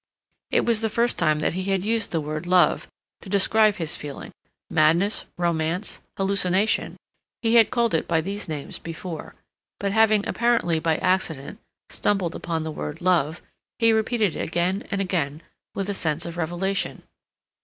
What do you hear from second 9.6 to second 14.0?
but having, apparently by accident, stumbled upon the word "love," he